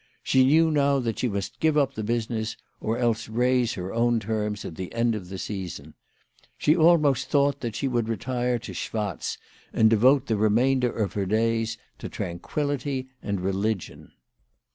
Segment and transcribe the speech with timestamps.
[0.23, 4.19] She knew now that she must give up the business, or else raise her own
[4.19, 5.93] terms at the end of the season.
[6.57, 9.37] She almost thought that she would retire to Schwatz
[9.71, 14.11] and devote the remainder of her days to tranquillity and religion.